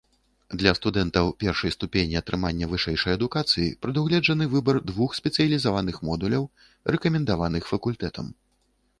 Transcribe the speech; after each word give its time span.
Для 0.59 0.71
студэнтаў 0.77 1.27
першай 1.41 1.71
ступені 1.75 2.15
атрымання 2.21 2.69
вышэйшай 2.71 3.15
адукацыі 3.17 3.67
прадугледжаны 3.85 4.47
выбар 4.53 4.79
двух 4.93 5.09
спецыялізаваных 5.19 5.99
модуляў, 6.09 6.43
рэкамендаваных 6.95 7.63
факультэтам. 7.73 8.33